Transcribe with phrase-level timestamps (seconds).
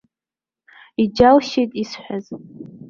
[1.01, 2.25] Иџьалшьеит исҳәаз.